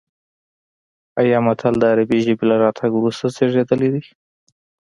[1.21, 4.03] ایا متل د عربي ژبې له راتګ وروسته زېږېدلی دی